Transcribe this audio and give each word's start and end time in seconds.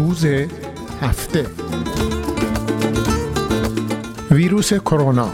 روز 0.00 0.26
هفته. 1.02 1.46
ویروس 4.30 4.72
کرونا. 4.72 5.30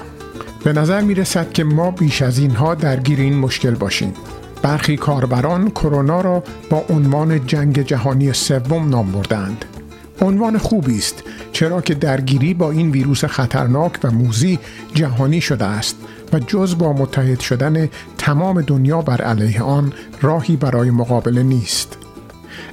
به 0.65 0.73
نظر 0.73 1.01
می 1.01 1.15
رسد 1.15 1.53
که 1.53 1.65
ما 1.65 1.91
بیش 1.91 2.23
از 2.23 2.39
اینها 2.39 2.75
درگیر 2.75 3.21
این 3.21 3.39
مشکل 3.39 3.75
باشیم. 3.75 4.15
برخی 4.63 4.97
کاربران 4.97 5.71
کرونا 5.71 6.21
را 6.21 6.43
با 6.71 6.85
عنوان 6.91 7.47
جنگ 7.47 7.83
جهانی 7.83 8.33
سوم 8.33 8.89
نام 8.89 9.13
بردند 9.13 9.65
عنوان 10.21 10.59
خوبی 10.59 10.99
است 10.99 11.23
چرا 11.53 11.81
که 11.81 11.95
درگیری 11.95 12.55
با 12.55 12.71
این 12.71 12.91
ویروس 12.91 13.25
خطرناک 13.25 13.93
و 14.05 14.11
موزی 14.11 14.59
جهانی 14.95 15.41
شده 15.41 15.65
است 15.65 15.97
و 16.33 16.39
جز 16.39 16.79
با 16.79 16.93
متحد 16.93 17.41
شدن 17.41 17.89
تمام 18.19 18.63
دنیا 18.63 19.03
بر 19.03 19.23
علیه 19.23 19.63
آن 19.63 19.93
راهی 20.23 20.57
برای 20.57 20.91
مقابله 20.91 21.43
نیست. 21.43 22.06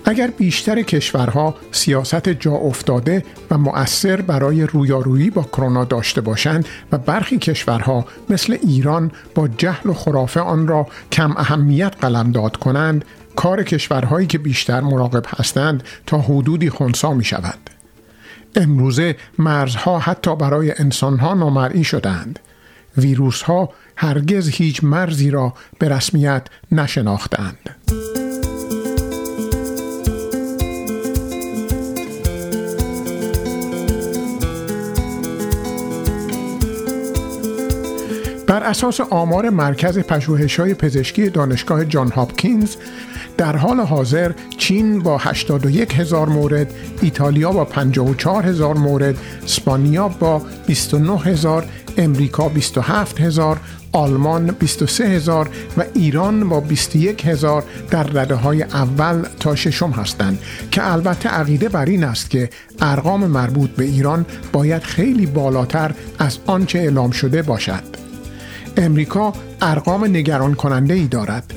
اگر 0.05 0.27
بیشتر 0.27 0.81
کشورها 0.81 1.55
سیاست 1.71 2.29
جا 2.29 2.51
افتاده 2.51 3.23
و 3.51 3.57
مؤثر 3.57 4.21
برای 4.21 4.63
رویارویی 4.63 5.29
با 5.29 5.43
کرونا 5.43 5.85
داشته 5.85 6.21
باشند 6.21 6.65
و 6.91 6.97
برخی 6.97 7.37
کشورها 7.37 8.05
مثل 8.29 8.57
ایران 8.63 9.11
با 9.35 9.47
جهل 9.47 9.89
و 9.89 9.93
خرافه 9.93 10.39
آن 10.39 10.67
را 10.67 10.87
کم 11.11 11.33
اهمیت 11.37 11.93
قلمداد 12.01 12.57
کنند 12.57 13.05
کار 13.35 13.63
کشورهایی 13.63 14.27
که 14.27 14.37
بیشتر 14.37 14.81
مراقب 14.81 15.23
هستند 15.27 15.83
تا 16.05 16.17
حدودی 16.17 16.69
خونسا 16.69 17.13
می 17.13 17.23
شود. 17.23 17.69
امروزه 18.55 19.15
مرزها 19.39 19.99
حتی 19.99 20.35
برای 20.35 20.73
انسانها 20.77 21.33
نامرئی 21.33 21.83
شدند. 21.83 22.39
ویروس 22.97 23.41
ها 23.41 23.69
هرگز 23.95 24.49
هیچ 24.49 24.83
مرزی 24.83 25.31
را 25.31 25.53
به 25.79 25.89
رسمیت 25.89 26.47
نشناختند. 26.71 27.69
بر 38.53 38.63
اساس 38.63 39.01
آمار 39.01 39.49
مرکز 39.49 39.99
پژوهش‌های 39.99 40.73
پزشکی 40.73 41.29
دانشگاه 41.29 41.85
جان 41.85 42.11
هاپکینز 42.11 42.75
در 43.37 43.55
حال 43.55 43.79
حاضر 43.79 44.31
چین 44.57 44.99
با 44.99 45.17
81 45.17 45.99
هزار 45.99 46.29
مورد، 46.29 46.73
ایتالیا 47.01 47.51
با 47.51 47.65
54 47.65 48.45
هزار 48.45 48.77
مورد، 48.77 49.17
اسپانیا 49.43 50.07
با 50.07 50.41
29 50.67 51.19
هزار، 51.19 51.65
امریکا 51.97 52.49
27 52.49 53.19
هزار، 53.19 53.59
آلمان 53.91 54.51
23 54.51 55.07
هزار 55.07 55.49
و 55.77 55.83
ایران 55.93 56.49
با 56.49 56.59
21 56.59 57.25
هزار 57.25 57.63
در 57.91 58.03
رده 58.03 58.35
های 58.35 58.63
اول 58.63 59.25
تا 59.39 59.55
ششم 59.55 59.91
هستند 59.91 60.39
که 60.71 60.91
البته 60.91 61.29
عقیده 61.29 61.69
بر 61.69 61.85
این 61.85 62.03
است 62.03 62.29
که 62.29 62.49
ارقام 62.81 63.27
مربوط 63.27 63.69
به 63.69 63.83
ایران 63.83 64.25
باید 64.51 64.83
خیلی 64.83 65.25
بالاتر 65.25 65.91
از 66.19 66.37
آنچه 66.45 66.79
اعلام 66.79 67.11
شده 67.11 67.41
باشد. 67.41 68.02
امریکا 68.77 69.33
ارقام 69.61 70.05
نگران 70.05 70.53
کننده 70.53 70.93
ای 70.93 71.07
دارد 71.07 71.53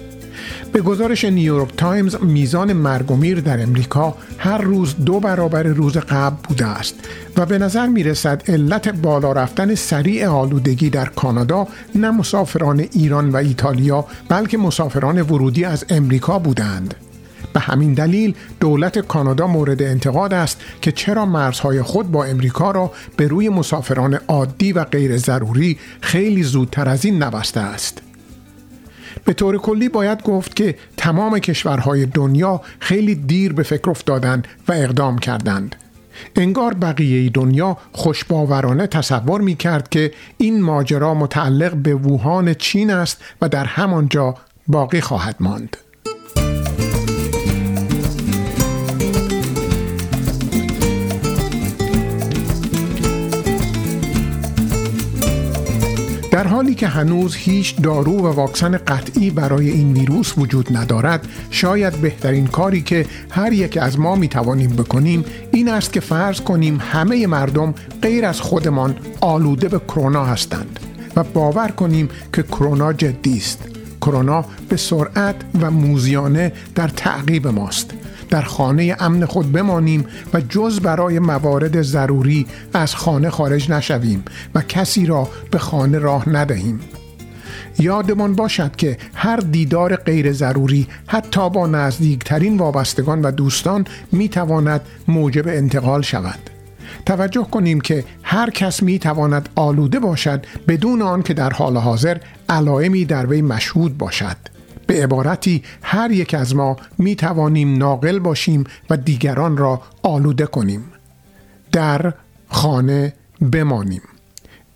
به 0.72 0.83
گزارش 0.83 1.25
نیویورک 1.25 1.77
تایمز 1.77 2.17
میزان 2.22 2.72
مرگ 2.72 3.11
و 3.11 3.17
میر 3.17 3.41
در 3.41 3.62
امریکا 3.62 4.14
هر 4.39 4.59
روز 4.59 4.95
دو 5.05 5.20
برابر 5.20 5.62
روز 5.62 5.97
قبل 5.97 6.37
بوده 6.48 6.67
است 6.67 6.94
و 7.37 7.47
به 7.47 7.59
نظر 7.59 7.87
می 7.87 8.03
رسد 8.03 8.42
علت 8.48 8.89
بالا 8.89 9.33
رفتن 9.33 9.75
سریع 9.75 10.28
آلودگی 10.28 10.91
در 10.91 11.05
کانادا 11.05 11.69
نه 11.94 12.11
مسافران 12.11 12.81
ایران 12.92 13.31
و 13.31 13.37
ایتالیا 13.37 14.05
بلکه 14.28 14.59
مسافران 14.59 15.22
ورودی 15.22 15.64
از 15.64 15.84
امریکا 15.89 16.39
بودند. 16.39 16.94
به 17.56 17.62
همین 17.62 17.94
دلیل 17.94 18.34
دولت 18.60 18.98
کانادا 18.98 19.46
مورد 19.46 19.82
انتقاد 19.82 20.34
است 20.34 20.60
که 20.80 20.92
چرا 20.92 21.26
مرزهای 21.26 21.82
خود 21.82 22.12
با 22.12 22.25
امریکا 22.25 22.70
را 22.70 22.92
به 23.16 23.28
روی 23.28 23.48
مسافران 23.48 24.14
عادی 24.14 24.72
و 24.72 24.84
غیر 24.84 25.16
ضروری 25.16 25.78
خیلی 26.00 26.42
زودتر 26.42 26.88
از 26.88 27.04
این 27.04 27.22
نبسته 27.22 27.60
است. 27.60 28.03
به 29.25 29.32
طور 29.32 29.58
کلی 29.58 29.88
باید 29.88 30.22
گفت 30.22 30.56
که 30.56 30.76
تمام 30.97 31.38
کشورهای 31.38 32.06
دنیا 32.06 32.60
خیلی 32.81 33.14
دیر 33.14 33.53
به 33.53 33.62
فکر 33.62 33.91
افتادند 33.91 34.48
و 34.69 34.72
اقدام 34.72 35.19
کردند. 35.19 35.76
انگار 36.36 36.75
بقیه 36.75 37.31
دنیا 37.31 37.76
خوشباورانه 37.92 38.86
تصور 38.86 39.41
می 39.41 39.54
کرد 39.54 39.88
که 39.88 40.12
این 40.38 40.62
ماجرا 40.62 41.14
متعلق 41.14 41.75
به 41.75 41.94
ووهان 41.94 42.54
چین 42.54 42.91
است 42.91 43.22
و 43.42 43.48
در 43.48 43.64
همانجا 43.64 44.34
باقی 44.69 45.00
خواهد 45.00 45.36
ماند. 45.41 45.76
در 56.36 56.47
حالی 56.47 56.74
که 56.74 56.86
هنوز 56.86 57.34
هیچ 57.34 57.76
دارو 57.76 58.12
و 58.12 58.26
واکسن 58.26 58.76
قطعی 58.76 59.30
برای 59.30 59.70
این 59.70 59.92
ویروس 59.92 60.38
وجود 60.38 60.76
ندارد 60.76 61.28
شاید 61.50 62.00
بهترین 62.00 62.47
کاری 62.47 62.82
که 62.82 63.06
هر 63.30 63.52
یک 63.52 63.76
از 63.76 63.98
ما 63.98 64.16
می 64.16 64.28
توانیم 64.28 64.70
بکنیم 64.70 65.25
این 65.52 65.69
است 65.69 65.92
که 65.92 66.00
فرض 66.00 66.41
کنیم 66.41 66.78
همه 66.92 67.26
مردم 67.26 67.75
غیر 68.02 68.26
از 68.26 68.41
خودمان 68.41 68.96
آلوده 69.20 69.69
به 69.69 69.78
کرونا 69.78 70.25
هستند 70.25 70.80
و 71.16 71.25
باور 71.25 71.69
کنیم 71.69 72.08
که 72.32 72.42
کرونا 72.42 72.92
جدی 72.92 73.36
است. 73.36 73.69
کرونا 74.00 74.44
به 74.69 74.76
سرعت 74.76 75.36
و 75.60 75.70
موزیانه 75.70 76.52
در 76.75 76.88
تعقیب 76.88 77.46
ماست. 77.46 77.91
در 78.31 78.42
خانه 78.42 78.97
امن 79.00 79.25
خود 79.25 79.53
بمانیم 79.53 80.06
و 80.34 80.41
جز 80.41 80.81
برای 80.81 81.19
موارد 81.19 81.82
ضروری 81.82 82.47
از 82.75 82.94
خانه 82.94 83.31
خارج 83.31 83.70
نشویم 83.70 84.25
و 84.54 84.62
کسی 84.62 85.06
را 85.06 85.28
به 85.50 85.59
خانه 85.59 85.98
راه 85.98 86.28
ندهیم. 86.28 86.81
یادمان 87.78 88.34
باشد 88.34 88.76
که 88.76 88.98
هر 89.14 89.37
دیدار 89.37 89.97
غیر 89.97 90.32
ضروری 90.32 90.87
حتی 91.06 91.50
با 91.50 91.66
نزدیکترین 91.66 92.56
وابستگان 92.56 93.22
و 93.22 93.31
دوستان 93.31 93.87
می 94.12 94.28
تواند 94.28 94.81
موجب 95.08 95.48
انتقال 95.48 96.03
شود. 96.03 96.38
توجه 97.06 97.47
کنیم 97.50 97.81
که 97.81 98.04
هر 98.22 98.50
کس 98.50 98.82
می 98.82 98.98
تواند 98.98 99.48
آلوده 99.54 99.98
باشد 99.98 100.47
بدون 100.69 101.03
آن 101.03 101.22
که 101.22 101.34
در 101.34 101.50
حال 101.50 101.76
حاضر 101.76 102.19
علائمی 102.48 103.04
در 103.04 103.26
وی 103.26 103.43
مشهود 103.43 103.98
باشد. 103.98 104.56
به 104.86 105.02
عبارتی 105.02 105.62
هر 105.82 106.10
یک 106.10 106.34
از 106.34 106.56
ما 106.56 106.76
می 106.98 107.16
توانیم 107.16 107.76
ناقل 107.76 108.19
باشیم 108.19 108.64
و 108.91 108.97
دیگران 108.97 109.56
را 109.56 109.82
آلوده 110.02 110.47
کنیم. 110.47 110.84
در 111.72 112.12
خانه 112.48 113.12
بمانیم. 113.52 114.02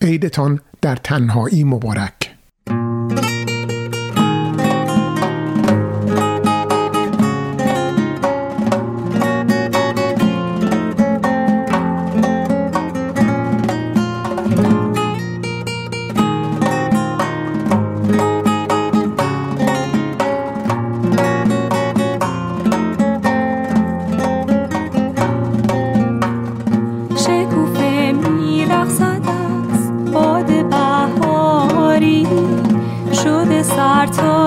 عیدتان 0.00 0.60
در 0.80 0.96
تنهایی 0.96 1.64
مبارک. 1.64 2.19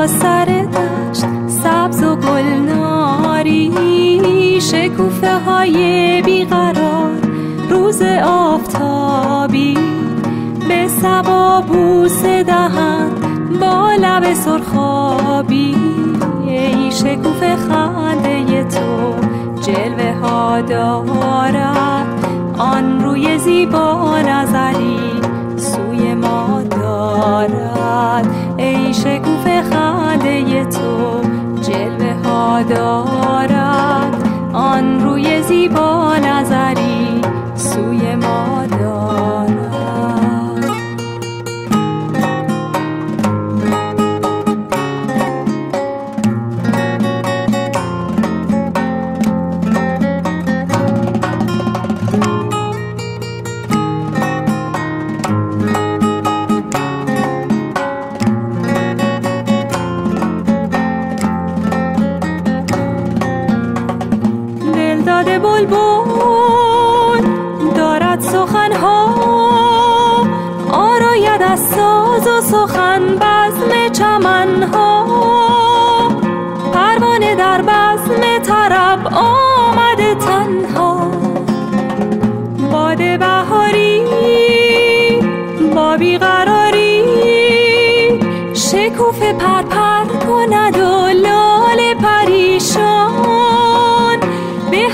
سر 0.08 0.46
دشت 0.46 1.26
سبز 1.47 2.03
و 2.03 2.16
گلناری 2.16 3.73
شکوفه 4.61 5.40
های 5.40 6.22
بیقرار 6.22 7.11
روز 7.70 8.02
آفتابی. 8.26 9.78
به 10.67 10.88
سبا 10.88 11.61
بوس 11.61 12.23
دهند 12.23 13.59
با 13.59 13.91
لب 14.02 14.34
سرخابی. 14.34 15.76
ای 16.47 16.91
شکوفه 16.91 17.55
خنده 17.55 18.64
تو 18.64 19.14
جلوه 19.61 20.14
ها 20.22 20.61
دارد. 20.61 22.08
آن 22.58 23.03
روی 23.03 23.38
زیبا 23.38 24.20
نظری 24.20 25.00
سوی 25.58 26.14
ما 26.14 26.61
دارد. 26.72 28.28
ای 28.58 28.94
شکوفه 28.94 29.33
adore. 32.64 33.13
سخنها 68.53 69.05
آراید 70.72 71.41
از 71.41 71.59
ساز 71.59 72.28
و 72.28 72.41
سخن 72.41 73.16
بزم 73.16 73.90
چمنها. 73.91 75.05
پروانه 76.73 77.35
در 77.35 77.61
بزم 77.61 78.38
طرب 78.44 79.08
آمده 79.14 80.16
تنها. 80.16 80.92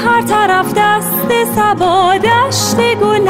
هر 0.05 0.21
طرف 0.21 0.73
دست 0.77 1.45
سبا 1.55 2.17
دشت 2.17 2.75
گل 2.75 3.29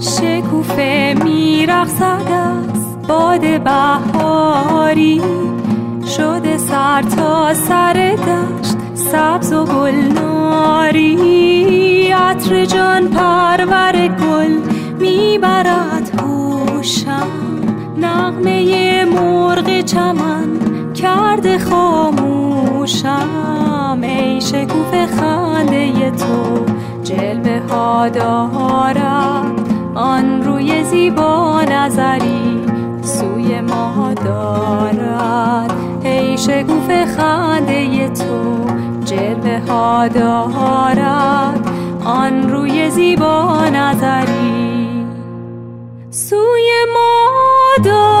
شکوفه 0.00 1.16
میرقصد 1.24 2.32
از 2.32 3.02
باد 3.08 3.62
بهاری. 3.62 5.22
شده 6.16 6.58
سر 6.58 7.02
تا 7.02 7.54
سر 7.54 7.92
دشت 7.92 8.76
سبز 8.94 9.52
و 9.52 9.64
گلناری 9.64 11.18
عطر 12.12 12.64
جان 12.64 13.08
پرور 13.08 14.08
گل 14.08 14.58
می‌برد 14.98 16.20
هوشم. 16.20 17.28
نغمه 17.96 19.04
مرغ 19.04 19.80
چمن 19.80 20.48
کرده 20.94 21.58
خاموشم. 21.58 23.67
دام 23.88 24.02
ای 24.02 24.40
شکوف 24.40 24.90
خنده 24.90 26.10
تو 26.10 26.64
جلوه 27.02 27.60
ها 27.70 28.08
دارد 28.08 29.60
آن 29.94 30.42
روی 30.42 30.84
زیبا 30.84 31.62
نظری 31.62 32.60
سوی 33.02 33.60
ما 33.60 34.14
دارد 34.24 35.72
ای 36.02 36.38
شکوف 36.38 36.90
خنده 37.16 38.08
تو 38.08 38.66
جلوه 39.04 39.60
ها 39.68 40.08
دارد 40.08 41.70
آن 42.04 42.50
روی 42.50 42.90
زیبا 42.90 43.64
نظری 43.72 45.06
سوی 46.10 46.70
ما 46.94 47.28
دارد 47.84 48.17